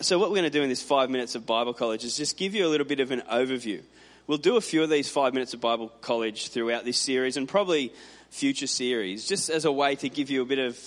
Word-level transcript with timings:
so, 0.00 0.18
what 0.18 0.30
we're 0.30 0.36
going 0.36 0.50
to 0.50 0.58
do 0.58 0.62
in 0.62 0.70
this 0.70 0.82
five 0.82 1.10
minutes 1.10 1.34
of 1.34 1.44
Bible 1.44 1.74
college 1.74 2.04
is 2.04 2.16
just 2.16 2.38
give 2.38 2.54
you 2.54 2.66
a 2.66 2.68
little 2.68 2.86
bit 2.86 3.00
of 3.00 3.10
an 3.10 3.22
overview. 3.30 3.82
We'll 4.26 4.38
do 4.38 4.56
a 4.56 4.60
few 4.60 4.82
of 4.82 4.88
these 4.88 5.10
five 5.10 5.34
minutes 5.34 5.52
of 5.52 5.60
Bible 5.60 5.88
college 6.00 6.48
throughout 6.48 6.84
this 6.86 6.96
series 6.96 7.36
and 7.36 7.46
probably 7.46 7.92
future 8.30 8.66
series, 8.66 9.26
just 9.26 9.50
as 9.50 9.66
a 9.66 9.72
way 9.72 9.96
to 9.96 10.08
give 10.08 10.30
you 10.30 10.40
a 10.40 10.46
bit 10.46 10.58
of 10.58 10.78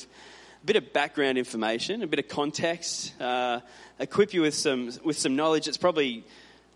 a 0.63 0.65
bit 0.65 0.77
of 0.77 0.93
background 0.93 1.37
information, 1.37 2.01
a 2.01 2.07
bit 2.07 2.17
of 2.17 2.27
context, 2.27 3.13
uh, 3.21 3.59
equip 3.99 4.33
you 4.33 4.41
with 4.41 4.55
some 4.55 4.91
with 5.03 5.19
some 5.19 5.35
knowledge 5.35 5.65
that's 5.65 5.77
probably 5.77 6.23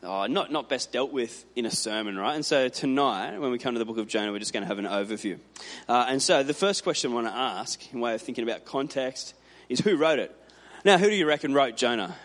oh, 0.04 0.28
not 0.28 0.52
not 0.52 0.70
best 0.70 0.92
dealt 0.92 1.12
with 1.12 1.44
in 1.56 1.66
a 1.66 1.72
sermon, 1.72 2.20
right? 2.20 2.36
And 2.36 2.46
so 2.46 2.70
tonight, 2.70 3.40
when 3.40 3.50
we 3.50 3.58
come 3.58 3.74
to 3.74 3.80
the 3.80 3.86
book 3.86 3.98
of 3.98 4.08
Jonah, 4.08 4.32
we're 4.32 4.38
just 4.40 4.54
going 4.54 4.62
to 4.62 4.68
have 4.68 4.78
an 4.78 4.86
overview. 4.86 5.40
Uh, 5.90 6.06
and 6.08 6.22
so 6.22 6.44
the 6.44 6.54
first 6.54 6.84
question 6.84 7.12
I 7.12 7.16
want 7.16 7.28
to 7.28 7.34
ask, 7.34 7.82
in 7.92 8.00
way 8.00 8.14
of 8.14 8.22
thinking 8.22 8.44
about 8.44 8.66
context, 8.66 9.34
is 9.70 9.80
who 9.80 9.98
wrote 9.98 10.20
it? 10.20 10.36
Now, 10.86 11.00
who 11.00 11.10
do 11.10 11.16
you 11.16 11.28
reckon 11.28 11.54
wrote 11.54 11.76
Jonah? 11.76 12.16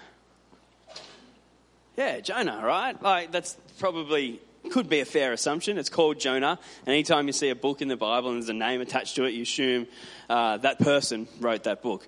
Yeah, 1.96 2.20
Jonah, 2.20 2.60
right? 2.64 3.00
Like, 3.02 3.32
that's 3.32 3.56
probably 3.78 4.40
could 4.70 4.88
be 4.88 5.00
a 5.00 5.04
fair 5.04 5.32
assumption. 5.32 5.76
It's 5.76 5.90
called 5.90 6.18
Jonah. 6.18 6.58
And 6.86 6.88
anytime 6.88 7.26
you 7.26 7.32
see 7.32 7.50
a 7.50 7.54
book 7.54 7.82
in 7.82 7.88
the 7.88 7.96
Bible 7.96 8.30
and 8.30 8.38
there's 8.38 8.48
a 8.48 8.54
name 8.54 8.80
attached 8.80 9.16
to 9.16 9.24
it, 9.24 9.30
you 9.30 9.42
assume 9.42 9.86
uh, 10.30 10.56
that 10.58 10.78
person 10.78 11.28
wrote 11.40 11.64
that 11.64 11.82
book. 11.82 12.06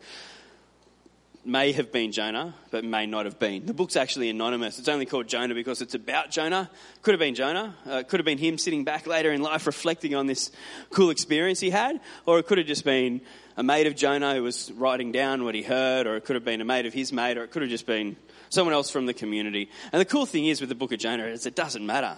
May 1.47 1.73
have 1.73 1.93
been 1.93 2.11
Jonah, 2.11 2.55
but 2.71 2.85
may 2.85 3.05
not 3.05 3.27
have 3.27 3.39
been. 3.39 3.67
The 3.67 3.75
book's 3.75 3.97
actually 3.97 4.31
anonymous. 4.31 4.79
It's 4.79 4.89
only 4.89 5.05
called 5.05 5.29
Jonah 5.29 5.55
because 5.55 5.83
it's 5.83 5.95
about 5.95 6.31
Jonah. 6.31 6.71
Could 7.03 7.13
have 7.13 7.21
been 7.21 7.35
Jonah. 7.35 7.75
Uh, 7.87 8.03
could 8.03 8.19
have 8.19 8.25
been 8.25 8.39
him 8.39 8.57
sitting 8.57 8.85
back 8.85 9.07
later 9.07 9.31
in 9.31 9.43
life 9.43 9.67
reflecting 9.67 10.15
on 10.15 10.27
this 10.27 10.51
cool 10.89 11.11
experience 11.11 11.61
he 11.61 11.69
had. 11.69 12.01
Or 12.25 12.39
it 12.39 12.47
could 12.47 12.57
have 12.57 12.67
just 12.67 12.85
been 12.85 13.21
a 13.59 13.63
mate 13.63 13.87
of 13.87 13.95
Jonah 13.95 14.35
who 14.35 14.43
was 14.43 14.73
writing 14.73 15.13
down 15.13 15.45
what 15.45 15.55
he 15.55 15.63
heard. 15.63 16.07
Or 16.07 16.17
it 16.17 16.25
could 16.25 16.37
have 16.37 16.47
been 16.47 16.63
a 16.63 16.65
mate 16.65 16.87
of 16.87 16.95
his 16.95 17.13
mate. 17.13 17.37
Or 17.37 17.45
it 17.45 17.51
could 17.51 17.61
have 17.61 17.71
just 17.71 17.87
been 17.87 18.17
someone 18.49 18.73
else 18.73 18.89
from 18.89 19.05
the 19.05 19.15
community. 19.15 19.69
And 19.93 20.01
the 20.01 20.07
cool 20.07 20.25
thing 20.25 20.47
is 20.47 20.61
with 20.61 20.71
the 20.71 20.75
book 20.75 20.93
of 20.93 20.99
Jonah 20.99 21.27
is 21.27 21.45
it 21.45 21.55
doesn't 21.55 21.85
matter. 21.85 22.17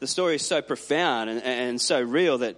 The 0.00 0.06
story 0.06 0.36
is 0.36 0.42
so 0.42 0.62
profound 0.62 1.28
and, 1.28 1.42
and 1.42 1.80
so 1.80 2.00
real 2.00 2.38
that 2.38 2.56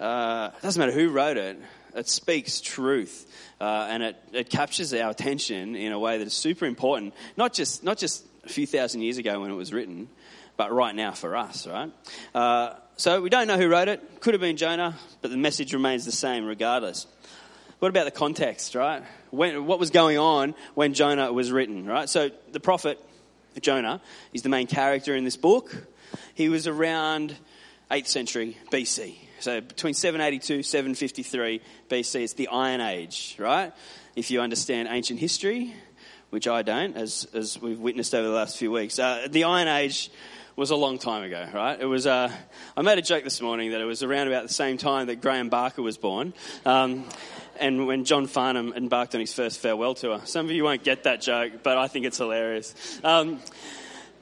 uh, 0.00 0.50
it 0.56 0.62
doesn't 0.62 0.80
matter 0.80 0.92
who 0.92 1.10
wrote 1.10 1.36
it. 1.36 1.60
It 1.94 2.08
speaks 2.08 2.60
truth 2.60 3.30
uh, 3.60 3.86
and 3.88 4.02
it, 4.02 4.16
it 4.32 4.50
captures 4.50 4.92
our 4.92 5.10
attention 5.10 5.76
in 5.76 5.92
a 5.92 5.98
way 5.98 6.18
that 6.18 6.26
is 6.26 6.34
super 6.34 6.66
important. 6.66 7.14
Not 7.36 7.52
just 7.52 7.84
not 7.84 7.98
just 7.98 8.24
a 8.44 8.48
few 8.48 8.66
thousand 8.66 9.02
years 9.02 9.18
ago 9.18 9.40
when 9.40 9.50
it 9.50 9.54
was 9.54 9.72
written, 9.72 10.08
but 10.56 10.72
right 10.72 10.94
now 10.94 11.12
for 11.12 11.36
us. 11.36 11.66
Right. 11.66 11.90
Uh, 12.34 12.74
so 12.96 13.20
we 13.20 13.30
don't 13.30 13.46
know 13.46 13.56
who 13.56 13.68
wrote 13.68 13.88
it. 13.88 14.20
Could 14.20 14.34
have 14.34 14.40
been 14.40 14.56
Jonah, 14.56 14.96
but 15.22 15.30
the 15.30 15.36
message 15.36 15.72
remains 15.72 16.04
the 16.04 16.12
same 16.12 16.44
regardless. 16.44 17.06
What 17.78 17.88
about 17.88 18.04
the 18.04 18.12
context, 18.12 18.74
right? 18.74 19.02
When, 19.30 19.66
what 19.66 19.78
was 19.78 19.90
going 19.90 20.16
on 20.16 20.54
when 20.74 20.94
Jonah 20.94 21.32
was 21.32 21.50
written, 21.50 21.86
right? 21.86 22.08
So 22.08 22.30
the 22.52 22.60
prophet 22.60 23.00
Jonah 23.60 24.00
is 24.32 24.42
the 24.42 24.48
main 24.48 24.66
character 24.66 25.14
in 25.14 25.24
this 25.24 25.36
book. 25.36 25.74
He 26.34 26.48
was 26.48 26.66
around 26.66 27.34
8th 27.90 28.06
century 28.06 28.56
BC. 28.70 29.16
So 29.40 29.60
between 29.60 29.94
782 29.94 30.62
753 30.62 31.60
BC, 31.88 32.22
it's 32.22 32.32
the 32.32 32.48
Iron 32.48 32.80
Age, 32.80 33.36
right? 33.38 33.72
If 34.16 34.30
you 34.30 34.40
understand 34.40 34.88
ancient 34.90 35.20
history, 35.20 35.74
which 36.30 36.48
I 36.48 36.62
don't, 36.62 36.96
as, 36.96 37.28
as 37.32 37.60
we've 37.60 37.78
witnessed 37.78 38.14
over 38.14 38.26
the 38.26 38.34
last 38.34 38.56
few 38.56 38.72
weeks. 38.72 38.98
Uh, 38.98 39.28
the 39.30 39.44
Iron 39.44 39.68
Age 39.68 40.10
was 40.56 40.70
a 40.70 40.76
long 40.76 40.98
time 40.98 41.22
ago, 41.22 41.46
right? 41.52 41.80
It 41.80 41.86
was. 41.86 42.06
Uh, 42.06 42.30
I 42.76 42.82
made 42.82 42.98
a 42.98 43.02
joke 43.02 43.24
this 43.24 43.40
morning 43.40 43.72
that 43.72 43.80
it 43.80 43.84
was 43.84 44.02
around 44.02 44.28
about 44.28 44.42
the 44.42 44.52
same 44.52 44.76
time 44.76 45.06
that 45.08 45.20
Graham 45.20 45.48
Barker 45.48 45.82
was 45.82 45.96
born, 45.96 46.32
um, 46.64 47.04
and 47.60 47.86
when 47.86 48.04
John 48.04 48.26
Farnham 48.26 48.72
embarked 48.74 49.14
on 49.14 49.20
his 49.20 49.32
first 49.32 49.60
farewell 49.60 49.94
tour. 49.94 50.22
Some 50.24 50.46
of 50.46 50.52
you 50.52 50.64
won't 50.64 50.84
get 50.84 51.04
that 51.04 51.20
joke, 51.20 51.62
but 51.62 51.78
I 51.78 51.88
think 51.88 52.06
it's 52.06 52.18
hilarious. 52.18 52.74
Um, 53.02 53.40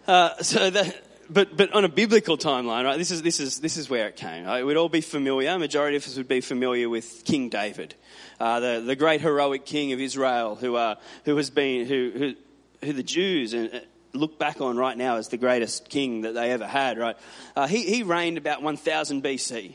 uh, 0.07 0.43
so 0.43 0.71
but, 1.33 1.57
but 1.57 1.73
on 1.73 1.85
a 1.85 1.89
biblical 1.89 2.37
timeline, 2.37 2.85
right, 2.85 2.99
this 2.99 3.11
is, 3.11 3.23
this 3.23 3.41
is, 3.41 3.61
this 3.61 3.77
is 3.77 3.89
where 3.89 4.09
it 4.09 4.17
came. 4.17 4.45
Right? 4.45 4.65
We'd 4.65 4.77
all 4.77 4.89
be 4.89 5.01
familiar, 5.01 5.59
majority 5.59 5.97
of 5.97 6.07
us 6.07 6.17
would 6.17 6.29
be 6.29 6.41
familiar 6.41 6.89
with 6.89 7.25
King 7.25 7.49
David, 7.49 7.95
uh, 8.41 8.61
the, 8.61 8.83
the 8.85 8.97
great 8.97 9.21
heroic 9.21 9.65
king 9.65 9.93
of 9.93 10.01
Israel 10.01 10.55
who, 10.57 10.77
uh, 10.77 10.97
who 11.25 11.37
has 11.37 11.51
been, 11.51 11.87
who, 11.87 12.13
who, 12.15 12.35
who 12.87 12.93
the 12.93 13.03
Jews 13.03 13.55
uh, 13.55 13.81
look 14.13 14.39
back 14.39 14.61
on 14.61 14.77
right 14.77 14.97
now 14.97 15.17
as 15.17 15.29
the 15.29 15.39
greatest 15.39 15.89
king 15.89 16.23
that 16.23 16.35
they 16.35 16.51
ever 16.51 16.67
had, 16.67 16.99
right? 16.99 17.17
Uh, 17.57 17.67
he, 17.67 17.83
he 17.83 18.03
reigned 18.03 18.39
about 18.39 18.63
1000 18.63 19.23
BC. 19.23 19.73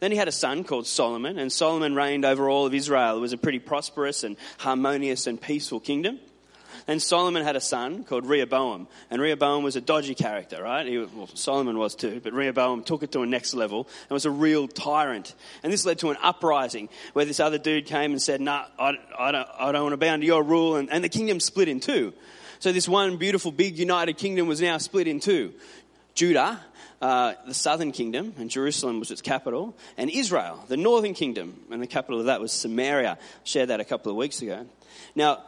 Then 0.00 0.10
he 0.10 0.16
had 0.16 0.28
a 0.28 0.32
son 0.32 0.64
called 0.64 0.86
Solomon, 0.86 1.38
and 1.38 1.50
Solomon 1.50 1.94
reigned 1.94 2.24
over 2.24 2.50
all 2.50 2.66
of 2.66 2.74
Israel. 2.74 3.16
It 3.16 3.20
was 3.20 3.32
a 3.32 3.38
pretty 3.38 3.60
prosperous 3.60 4.24
and 4.24 4.36
harmonious 4.58 5.26
and 5.26 5.40
peaceful 5.40 5.80
kingdom. 5.80 6.18
And 6.88 7.02
Solomon 7.02 7.42
had 7.42 7.56
a 7.56 7.60
son 7.60 8.04
called 8.04 8.26
Rehoboam. 8.26 8.86
And 9.10 9.20
Rehoboam 9.20 9.64
was 9.64 9.74
a 9.74 9.80
dodgy 9.80 10.14
character, 10.14 10.62
right? 10.62 10.86
He, 10.86 10.98
well, 10.98 11.28
Solomon 11.34 11.78
was 11.78 11.96
too, 11.96 12.20
but 12.22 12.32
Rehoboam 12.32 12.84
took 12.84 13.02
it 13.02 13.10
to 13.12 13.22
a 13.22 13.26
next 13.26 13.54
level 13.54 13.88
and 14.08 14.10
was 14.10 14.24
a 14.24 14.30
real 14.30 14.68
tyrant. 14.68 15.34
And 15.64 15.72
this 15.72 15.84
led 15.84 15.98
to 16.00 16.10
an 16.10 16.16
uprising 16.22 16.88
where 17.12 17.24
this 17.24 17.40
other 17.40 17.58
dude 17.58 17.86
came 17.86 18.12
and 18.12 18.22
said, 18.22 18.40
nah, 18.40 18.66
I, 18.78 18.94
I 19.18 19.32
don't, 19.32 19.48
I 19.58 19.72
don't 19.72 19.82
want 19.82 19.92
to 19.94 19.96
bow 19.96 20.12
under 20.12 20.26
your 20.26 20.44
rule. 20.44 20.76
And, 20.76 20.88
and 20.90 21.02
the 21.02 21.08
kingdom 21.08 21.40
split 21.40 21.68
in 21.68 21.80
two. 21.80 22.12
So 22.60 22.72
this 22.72 22.88
one 22.88 23.16
beautiful, 23.16 23.50
big, 23.50 23.78
united 23.78 24.16
kingdom 24.16 24.46
was 24.46 24.60
now 24.60 24.78
split 24.78 25.08
in 25.08 25.18
two. 25.18 25.54
Judah, 26.14 26.60
uh, 27.02 27.34
the 27.46 27.52
southern 27.52 27.92
kingdom, 27.92 28.32
and 28.38 28.48
Jerusalem 28.48 29.00
was 29.00 29.10
its 29.10 29.20
capital, 29.20 29.76
and 29.98 30.08
Israel, 30.08 30.64
the 30.68 30.76
northern 30.76 31.12
kingdom, 31.12 31.60
and 31.70 31.82
the 31.82 31.86
capital 31.86 32.20
of 32.20 32.26
that 32.26 32.40
was 32.40 32.52
Samaria. 32.52 33.18
I 33.20 33.24
shared 33.44 33.68
that 33.68 33.80
a 33.80 33.84
couple 33.84 34.10
of 34.10 34.16
weeks 34.16 34.40
ago. 34.40 34.66
Now, 35.14 35.42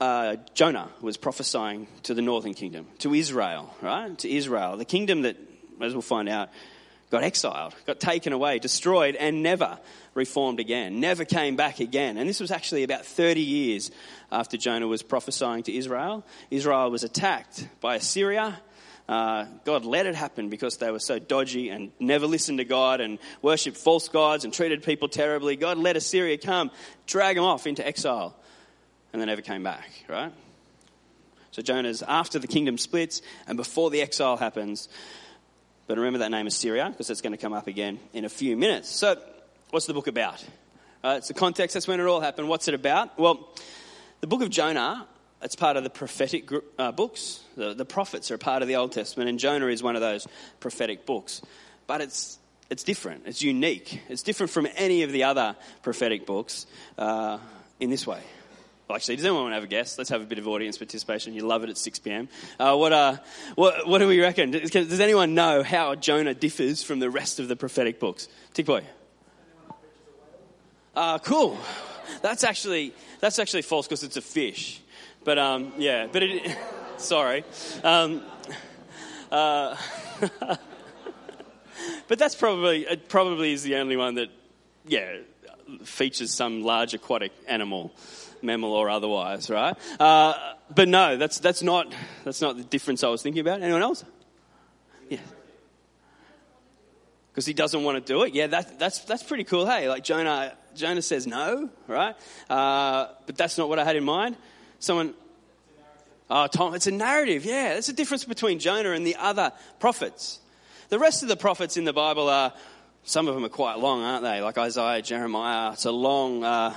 uh, 0.00 0.36
Jonah 0.54 0.88
was 1.00 1.16
prophesying 1.16 1.88
to 2.04 2.14
the 2.14 2.22
northern 2.22 2.54
kingdom, 2.54 2.86
to 2.98 3.14
Israel, 3.14 3.74
right? 3.82 4.16
To 4.18 4.30
Israel, 4.30 4.76
the 4.76 4.84
kingdom 4.84 5.22
that, 5.22 5.36
as 5.80 5.92
we'll 5.92 6.02
find 6.02 6.28
out, 6.28 6.50
got 7.10 7.24
exiled, 7.24 7.74
got 7.86 7.98
taken 7.98 8.32
away, 8.32 8.58
destroyed, 8.58 9.16
and 9.16 9.42
never 9.42 9.78
reformed 10.14 10.60
again, 10.60 11.00
never 11.00 11.24
came 11.24 11.56
back 11.56 11.80
again. 11.80 12.16
And 12.16 12.28
this 12.28 12.40
was 12.40 12.50
actually 12.50 12.82
about 12.84 13.06
30 13.06 13.40
years 13.40 13.90
after 14.30 14.56
Jonah 14.56 14.86
was 14.86 15.02
prophesying 15.02 15.62
to 15.64 15.74
Israel. 15.74 16.24
Israel 16.50 16.90
was 16.90 17.02
attacked 17.02 17.66
by 17.80 17.96
Assyria. 17.96 18.60
Uh, 19.08 19.46
God 19.64 19.86
let 19.86 20.04
it 20.04 20.14
happen 20.14 20.50
because 20.50 20.76
they 20.76 20.90
were 20.90 20.98
so 20.98 21.18
dodgy 21.18 21.70
and 21.70 21.92
never 21.98 22.26
listened 22.26 22.58
to 22.58 22.64
God 22.64 23.00
and 23.00 23.18
worshipped 23.40 23.78
false 23.78 24.08
gods 24.08 24.44
and 24.44 24.52
treated 24.52 24.82
people 24.82 25.08
terribly. 25.08 25.56
God 25.56 25.78
let 25.78 25.96
Assyria 25.96 26.36
come, 26.36 26.70
drag 27.06 27.36
them 27.36 27.44
off 27.44 27.66
into 27.66 27.86
exile 27.86 28.36
and 29.12 29.22
they 29.22 29.26
never 29.26 29.42
came 29.42 29.62
back, 29.62 29.88
right? 30.08 30.32
So 31.50 31.62
Jonah's 31.62 32.02
after 32.02 32.38
the 32.38 32.46
kingdom 32.46 32.78
splits 32.78 33.22
and 33.46 33.56
before 33.56 33.90
the 33.90 34.00
exile 34.00 34.36
happens. 34.36 34.88
But 35.86 35.96
remember 35.96 36.18
that 36.20 36.30
name 36.30 36.46
Assyria 36.46 36.88
because 36.90 37.08
it's 37.10 37.22
going 37.22 37.32
to 37.32 37.38
come 37.38 37.52
up 37.52 37.66
again 37.66 37.98
in 38.12 38.24
a 38.24 38.28
few 38.28 38.56
minutes. 38.56 38.90
So, 38.90 39.16
what's 39.70 39.86
the 39.86 39.94
book 39.94 40.06
about? 40.06 40.44
Uh, 41.02 41.14
it's 41.18 41.28
the 41.28 41.34
context, 41.34 41.74
that's 41.74 41.88
when 41.88 41.98
it 41.98 42.06
all 42.06 42.20
happened. 42.20 42.48
What's 42.48 42.68
it 42.68 42.74
about? 42.74 43.18
Well, 43.18 43.48
the 44.20 44.26
book 44.26 44.42
of 44.42 44.50
Jonah, 44.50 45.06
it's 45.40 45.56
part 45.56 45.76
of 45.76 45.84
the 45.84 45.90
prophetic 45.90 46.44
group, 46.44 46.74
uh, 46.78 46.92
books. 46.92 47.40
The, 47.56 47.72
the 47.72 47.84
prophets 47.84 48.30
are 48.30 48.34
a 48.34 48.38
part 48.38 48.62
of 48.62 48.68
the 48.68 48.76
Old 48.76 48.92
Testament, 48.92 49.30
and 49.30 49.38
Jonah 49.38 49.68
is 49.68 49.82
one 49.82 49.94
of 49.94 50.02
those 50.02 50.26
prophetic 50.60 51.06
books. 51.06 51.40
But 51.86 52.02
it's, 52.02 52.38
it's 52.68 52.82
different, 52.82 53.22
it's 53.26 53.42
unique. 53.42 54.02
It's 54.08 54.22
different 54.22 54.50
from 54.50 54.68
any 54.76 55.04
of 55.04 55.12
the 55.12 55.24
other 55.24 55.56
prophetic 55.82 56.26
books 56.26 56.66
uh, 56.98 57.38
in 57.80 57.88
this 57.88 58.06
way. 58.06 58.20
Actually, 58.90 59.16
does 59.16 59.26
anyone 59.26 59.42
want 59.42 59.52
to 59.52 59.56
have 59.56 59.64
a 59.64 59.68
guess? 59.68 59.98
Let's 59.98 60.08
have 60.08 60.22
a 60.22 60.24
bit 60.24 60.38
of 60.38 60.48
audience 60.48 60.78
participation. 60.78 61.34
You 61.34 61.42
love 61.42 61.62
it 61.62 61.68
at 61.68 61.76
6 61.76 61.98
p.m. 61.98 62.28
Uh, 62.58 62.74
what, 62.74 62.92
uh, 62.92 63.16
what, 63.54 63.86
what 63.86 63.98
do 63.98 64.08
we 64.08 64.18
reckon? 64.20 64.50
Does, 64.50 64.70
does 64.70 65.00
anyone 65.00 65.34
know 65.34 65.62
how 65.62 65.94
Jonah 65.94 66.32
differs 66.32 66.82
from 66.82 66.98
the 66.98 67.10
rest 67.10 67.38
of 67.38 67.48
the 67.48 67.56
prophetic 67.56 68.00
books? 68.00 68.28
Tick 68.54 68.64
boy. 68.64 68.84
Uh, 70.96 71.18
cool. 71.18 71.58
That's 72.22 72.44
actually, 72.44 72.94
that's 73.20 73.38
actually 73.38 73.62
false 73.62 73.86
because 73.86 74.02
it's 74.02 74.16
a 74.16 74.22
fish. 74.22 74.80
But 75.22 75.38
um, 75.38 75.72
yeah, 75.76 76.06
but 76.10 76.22
it, 76.22 76.56
sorry. 76.96 77.44
Um, 77.84 78.22
uh, 79.30 79.76
but 82.08 82.18
that's 82.18 82.34
probably, 82.34 82.86
it 82.86 83.08
probably 83.10 83.52
is 83.52 83.62
the 83.62 83.76
only 83.76 83.96
one 83.96 84.14
that, 84.14 84.30
yeah, 84.86 85.18
features 85.84 86.32
some 86.32 86.62
large 86.62 86.94
aquatic 86.94 87.32
animal 87.46 87.92
mammal 88.42 88.72
or 88.72 88.88
otherwise, 88.88 89.50
right? 89.50 89.76
Uh, 89.98 90.34
but 90.74 90.88
no, 90.88 91.16
that's, 91.16 91.40
that's, 91.40 91.62
not, 91.62 91.92
that's 92.24 92.40
not 92.40 92.56
the 92.56 92.64
difference 92.64 93.02
I 93.02 93.08
was 93.08 93.22
thinking 93.22 93.40
about. 93.40 93.62
Anyone 93.62 93.82
else? 93.82 94.04
Yeah. 95.08 95.18
Because 97.32 97.46
he 97.46 97.52
doesn't 97.52 97.82
want 97.82 98.04
to 98.04 98.12
do 98.12 98.22
it. 98.22 98.34
Yeah, 98.34 98.48
that, 98.48 98.78
that's, 98.78 99.00
that's 99.00 99.22
pretty 99.22 99.44
cool. 99.44 99.66
Hey, 99.66 99.88
like 99.88 100.04
Jonah, 100.04 100.54
Jonah 100.74 101.02
says 101.02 101.26
no, 101.26 101.70
right? 101.86 102.14
Uh, 102.48 103.08
but 103.26 103.36
that's 103.36 103.58
not 103.58 103.68
what 103.68 103.78
I 103.78 103.84
had 103.84 103.96
in 103.96 104.04
mind. 104.04 104.36
Someone, 104.78 105.14
Oh, 106.30 106.46
Tom, 106.46 106.74
it's 106.74 106.86
a 106.86 106.90
narrative. 106.90 107.46
Yeah, 107.46 107.72
there's 107.72 107.88
a 107.88 107.94
difference 107.94 108.26
between 108.26 108.58
Jonah 108.58 108.90
and 108.90 109.06
the 109.06 109.16
other 109.16 109.50
prophets. 109.80 110.40
The 110.90 110.98
rest 110.98 111.22
of 111.22 111.30
the 111.30 111.36
prophets 111.36 111.78
in 111.78 111.84
the 111.84 111.94
Bible 111.94 112.28
are, 112.28 112.52
some 113.08 113.26
of 113.26 113.34
them 113.34 113.42
are 113.42 113.48
quite 113.48 113.78
long, 113.78 114.02
aren't 114.02 114.22
they? 114.22 114.42
Like 114.42 114.58
Isaiah, 114.58 115.00
Jeremiah. 115.00 115.72
It's 115.72 115.86
a 115.86 115.90
long, 115.90 116.44
uh, 116.44 116.74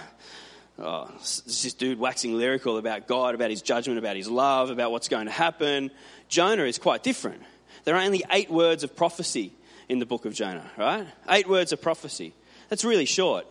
oh, 0.79 1.11
it's 1.15 1.41
this 1.41 1.73
dude 1.73 1.99
waxing 1.99 2.37
lyrical 2.37 2.77
about 2.77 3.05
God, 3.05 3.35
about 3.35 3.49
his 3.49 3.61
judgment, 3.61 3.99
about 3.99 4.15
his 4.15 4.29
love, 4.29 4.69
about 4.69 4.93
what's 4.93 5.09
going 5.09 5.25
to 5.25 5.31
happen. 5.31 5.91
Jonah 6.29 6.63
is 6.63 6.77
quite 6.77 7.03
different. 7.03 7.41
There 7.83 7.95
are 7.97 8.01
only 8.01 8.23
eight 8.31 8.49
words 8.49 8.85
of 8.85 8.95
prophecy 8.95 9.51
in 9.89 9.99
the 9.99 10.05
book 10.05 10.23
of 10.23 10.33
Jonah, 10.33 10.71
right? 10.77 11.05
Eight 11.29 11.49
words 11.49 11.73
of 11.73 11.81
prophecy. 11.81 12.33
That's 12.69 12.85
really 12.85 13.03
short. 13.03 13.45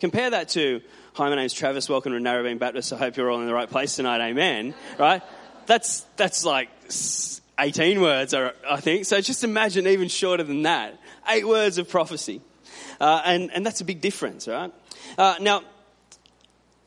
Compare 0.00 0.30
that 0.30 0.48
to, 0.50 0.80
hi, 1.12 1.28
my 1.28 1.36
name's 1.36 1.52
Travis, 1.52 1.86
welcome 1.86 2.12
to 2.12 2.18
Narrabeen 2.18 2.58
Baptist, 2.58 2.94
I 2.94 2.96
hope 2.96 3.18
you're 3.18 3.30
all 3.30 3.42
in 3.42 3.46
the 3.46 3.52
right 3.52 3.68
place 3.68 3.96
tonight, 3.96 4.26
amen, 4.26 4.72
right? 4.98 5.22
That's, 5.66 6.00
that's 6.16 6.46
like 6.46 6.70
18 7.58 8.00
words, 8.00 8.34
I 8.34 8.80
think. 8.80 9.04
So 9.04 9.20
just 9.20 9.44
imagine 9.44 9.86
even 9.86 10.08
shorter 10.08 10.42
than 10.42 10.62
that. 10.62 10.98
Eight 11.28 11.46
words 11.46 11.78
of 11.78 11.88
prophecy. 11.88 12.40
Uh, 13.00 13.20
and, 13.24 13.50
and 13.52 13.64
that's 13.64 13.80
a 13.80 13.84
big 13.84 14.00
difference, 14.00 14.48
right? 14.48 14.72
Uh, 15.18 15.36
now, 15.40 15.62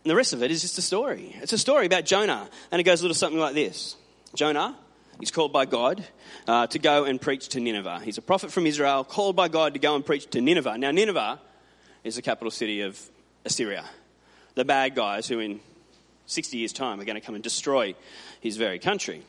the 0.04 0.16
rest 0.16 0.34
of 0.34 0.44
it 0.44 0.52
is 0.52 0.62
just 0.62 0.78
a 0.78 0.82
story. 0.82 1.36
It's 1.42 1.54
a 1.54 1.58
story 1.58 1.86
about 1.86 2.06
Jonah, 2.06 2.50
and 2.72 2.80
it 2.80 2.84
goes 2.84 3.02
a 3.02 3.04
little 3.04 3.16
something 3.16 3.40
like 3.40 3.54
this 3.56 3.96
Jonah, 4.36 4.78
he's 5.20 5.32
called 5.32 5.52
by 5.52 5.66
God 5.66 6.06
uh, 6.48 6.68
to 6.68 6.80
go 6.80 7.06
and 7.06 7.20
preach 7.20 7.50
to 7.50 7.60
Nineveh. 7.60 8.02
He's 8.04 8.18
a 8.18 8.22
prophet 8.22 8.52
from 8.52 8.66
Israel, 8.66 9.04
called 9.04 9.36
by 9.36 9.48
God 9.48 9.74
to 9.74 9.80
go 9.80 9.96
and 9.96 10.06
preach 10.06 10.30
to 10.32 10.42
Nineveh. 10.42 10.78
Now, 10.78 10.92
Nineveh 10.92 11.40
is 12.04 12.16
the 12.16 12.22
capital 12.22 12.52
city 12.52 12.82
of 12.82 13.00
Assyria, 13.46 13.86
the 14.54 14.66
bad 14.66 14.96
guys 14.96 15.28
who, 15.28 15.40
in 15.40 15.60
60 16.28 16.58
years' 16.58 16.74
time, 16.74 17.00
are 17.00 17.06
going 17.06 17.20
to 17.20 17.22
come 17.22 17.36
and 17.36 17.44
destroy 17.44 17.96
his 18.42 18.58
very 18.58 18.80
country. 18.80 19.24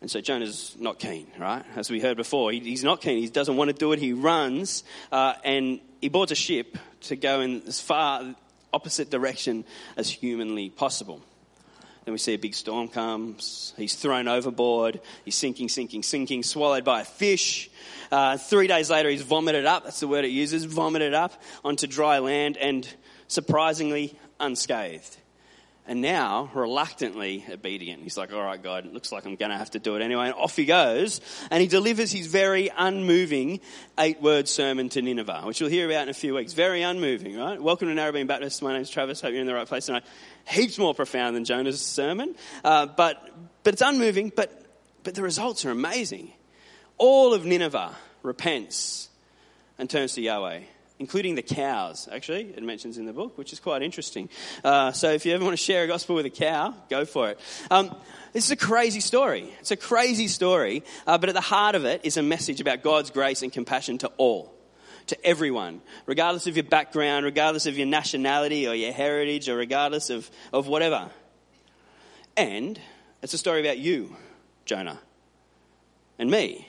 And 0.00 0.10
so 0.10 0.20
Jonah's 0.20 0.76
not 0.78 0.98
keen, 0.98 1.26
right? 1.38 1.64
As 1.74 1.90
we 1.90 2.00
heard 2.00 2.16
before, 2.16 2.52
he, 2.52 2.60
he's 2.60 2.84
not 2.84 3.00
keen. 3.00 3.18
He 3.18 3.28
doesn't 3.28 3.56
want 3.56 3.68
to 3.68 3.74
do 3.74 3.92
it. 3.92 3.98
He 3.98 4.12
runs 4.12 4.84
uh, 5.10 5.34
and 5.44 5.80
he 6.00 6.08
boards 6.08 6.32
a 6.32 6.36
ship 6.36 6.76
to 7.02 7.16
go 7.16 7.40
in 7.40 7.62
as 7.66 7.80
far 7.80 8.34
opposite 8.72 9.10
direction 9.10 9.64
as 9.96 10.10
humanly 10.10 10.68
possible. 10.68 11.22
Then 12.04 12.12
we 12.12 12.18
see 12.18 12.34
a 12.34 12.38
big 12.38 12.54
storm 12.54 12.88
comes. 12.88 13.74
He's 13.76 13.96
thrown 13.96 14.28
overboard. 14.28 15.00
He's 15.24 15.34
sinking, 15.34 15.68
sinking, 15.68 16.04
sinking, 16.04 16.44
swallowed 16.44 16.84
by 16.84 17.00
a 17.00 17.04
fish. 17.04 17.68
Uh, 18.12 18.36
three 18.36 18.68
days 18.68 18.90
later, 18.90 19.08
he's 19.08 19.22
vomited 19.22 19.66
up. 19.66 19.84
That's 19.84 19.98
the 19.98 20.06
word 20.06 20.24
it 20.24 20.28
uses 20.28 20.64
vomited 20.66 21.14
up 21.14 21.32
onto 21.64 21.88
dry 21.88 22.20
land 22.20 22.58
and 22.58 22.86
surprisingly 23.26 24.16
unscathed 24.38 25.16
and 25.86 26.00
now 26.00 26.50
reluctantly 26.54 27.44
obedient. 27.50 28.02
He's 28.02 28.16
like, 28.16 28.32
all 28.32 28.42
right, 28.42 28.60
God, 28.60 28.86
it 28.86 28.92
looks 28.92 29.12
like 29.12 29.24
I'm 29.24 29.36
going 29.36 29.50
to 29.50 29.56
have 29.56 29.70
to 29.70 29.78
do 29.78 29.94
it 29.96 30.02
anyway. 30.02 30.26
And 30.26 30.34
off 30.34 30.56
he 30.56 30.64
goes, 30.64 31.20
and 31.50 31.60
he 31.60 31.68
delivers 31.68 32.10
his 32.10 32.26
very 32.26 32.70
unmoving 32.76 33.60
eight 33.98 34.20
word 34.20 34.48
sermon 34.48 34.88
to 34.90 35.02
Nineveh, 35.02 35.42
which 35.44 35.60
we'll 35.60 35.70
hear 35.70 35.86
about 35.86 36.02
in 36.02 36.08
a 36.08 36.14
few 36.14 36.34
weeks. 36.34 36.52
Very 36.52 36.82
unmoving, 36.82 37.36
right? 37.36 37.60
Welcome 37.60 37.88
to 37.88 37.94
Narrabeen 37.94 38.26
Baptist. 38.26 38.62
My 38.62 38.72
name's 38.72 38.90
Travis. 38.90 39.20
Hope 39.20 39.30
you're 39.30 39.40
in 39.40 39.46
the 39.46 39.54
right 39.54 39.68
place 39.68 39.86
tonight. 39.86 40.04
Heaps 40.46 40.78
more 40.78 40.94
profound 40.94 41.36
than 41.36 41.44
Jonah's 41.44 41.80
sermon, 41.80 42.34
uh, 42.64 42.86
but, 42.86 43.32
but 43.62 43.74
it's 43.74 43.82
unmoving, 43.82 44.32
but, 44.34 44.64
but 45.04 45.14
the 45.14 45.22
results 45.22 45.64
are 45.64 45.70
amazing. 45.70 46.32
All 46.98 47.32
of 47.32 47.44
Nineveh 47.44 47.94
repents 48.22 49.08
and 49.78 49.88
turns 49.88 50.14
to 50.14 50.22
Yahweh 50.22 50.60
including 50.98 51.34
the 51.34 51.42
cows, 51.42 52.08
actually, 52.10 52.52
it 52.56 52.62
mentions 52.62 52.96
in 52.98 53.04
the 53.06 53.12
book, 53.12 53.36
which 53.36 53.52
is 53.52 53.60
quite 53.60 53.82
interesting. 53.82 54.28
Uh, 54.64 54.92
so 54.92 55.10
if 55.10 55.26
you 55.26 55.34
ever 55.34 55.44
want 55.44 55.56
to 55.56 55.62
share 55.62 55.84
a 55.84 55.86
gospel 55.86 56.16
with 56.16 56.26
a 56.26 56.30
cow, 56.30 56.74
go 56.88 57.04
for 57.04 57.30
it. 57.30 57.40
Um, 57.70 57.94
this 58.32 58.44
is 58.44 58.50
a 58.50 58.56
crazy 58.56 59.00
story. 59.00 59.52
It's 59.60 59.70
a 59.70 59.76
crazy 59.76 60.28
story, 60.28 60.84
uh, 61.06 61.18
but 61.18 61.28
at 61.28 61.34
the 61.34 61.40
heart 61.40 61.74
of 61.74 61.84
it 61.84 62.00
is 62.04 62.16
a 62.16 62.22
message 62.22 62.60
about 62.60 62.82
God's 62.82 63.10
grace 63.10 63.42
and 63.42 63.52
compassion 63.52 63.98
to 63.98 64.08
all. 64.16 64.52
To 65.08 65.24
everyone, 65.24 65.82
regardless 66.06 66.48
of 66.48 66.56
your 66.56 66.64
background, 66.64 67.24
regardless 67.24 67.66
of 67.66 67.78
your 67.78 67.86
nationality 67.86 68.66
or 68.66 68.74
your 68.74 68.92
heritage, 68.92 69.48
or 69.48 69.54
regardless 69.54 70.10
of, 70.10 70.28
of 70.52 70.66
whatever. 70.66 71.10
And 72.36 72.80
it's 73.22 73.32
a 73.32 73.38
story 73.38 73.60
about 73.60 73.78
you, 73.78 74.16
Jonah, 74.64 74.98
and 76.18 76.28
me, 76.28 76.66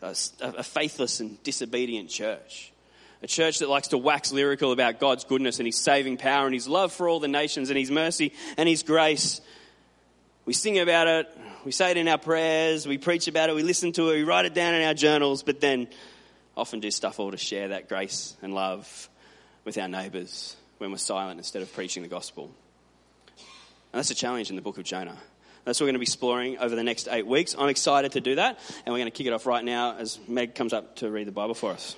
a, 0.00 0.16
a 0.40 0.62
faithless 0.62 1.20
and 1.20 1.42
disobedient 1.42 2.08
church 2.08 2.72
a 3.22 3.26
church 3.26 3.60
that 3.60 3.68
likes 3.68 3.88
to 3.88 3.98
wax 3.98 4.32
lyrical 4.32 4.72
about 4.72 5.00
God's 5.00 5.24
goodness 5.24 5.58
and 5.58 5.66
His 5.66 5.76
saving 5.76 6.16
power 6.16 6.46
and 6.46 6.54
His 6.54 6.68
love 6.68 6.92
for 6.92 7.08
all 7.08 7.20
the 7.20 7.28
nations 7.28 7.70
and 7.70 7.78
His 7.78 7.90
mercy 7.90 8.32
and 8.56 8.68
His 8.68 8.82
grace. 8.82 9.40
We 10.44 10.52
sing 10.52 10.78
about 10.78 11.08
it, 11.08 11.38
we 11.64 11.72
say 11.72 11.90
it 11.90 11.96
in 11.96 12.06
our 12.06 12.18
prayers, 12.18 12.86
we 12.86 12.98
preach 12.98 13.26
about 13.26 13.50
it, 13.50 13.56
we 13.56 13.62
listen 13.62 13.92
to 13.92 14.10
it, 14.10 14.16
we 14.18 14.22
write 14.22 14.44
it 14.44 14.54
down 14.54 14.74
in 14.74 14.86
our 14.86 14.94
journals, 14.94 15.42
but 15.42 15.60
then 15.60 15.88
often 16.56 16.80
do 16.80 16.90
stuff 16.90 17.18
all 17.18 17.32
to 17.32 17.36
share 17.36 17.68
that 17.68 17.88
grace 17.88 18.36
and 18.42 18.54
love 18.54 19.08
with 19.64 19.76
our 19.76 19.88
neighbours 19.88 20.56
when 20.78 20.90
we're 20.90 20.98
silent 20.98 21.38
instead 21.38 21.62
of 21.62 21.72
preaching 21.72 22.02
the 22.02 22.08
gospel. 22.08 22.44
And 23.92 23.98
that's 23.98 24.10
a 24.10 24.14
challenge 24.14 24.50
in 24.50 24.56
the 24.56 24.62
book 24.62 24.78
of 24.78 24.84
Jonah. 24.84 25.16
That's 25.64 25.80
what 25.80 25.86
we're 25.86 25.88
going 25.88 25.94
to 25.94 26.00
be 26.00 26.04
exploring 26.04 26.58
over 26.58 26.76
the 26.76 26.84
next 26.84 27.08
eight 27.10 27.26
weeks. 27.26 27.56
I'm 27.58 27.68
excited 27.68 28.12
to 28.12 28.20
do 28.20 28.36
that, 28.36 28.60
and 28.84 28.92
we're 28.92 29.00
going 29.00 29.10
to 29.10 29.16
kick 29.16 29.26
it 29.26 29.32
off 29.32 29.46
right 29.46 29.64
now 29.64 29.96
as 29.96 30.18
Meg 30.28 30.54
comes 30.54 30.72
up 30.72 30.96
to 30.96 31.10
read 31.10 31.26
the 31.26 31.32
Bible 31.32 31.54
for 31.54 31.72
us. 31.72 31.96